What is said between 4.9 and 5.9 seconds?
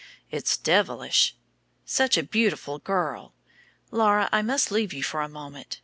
you for a moment.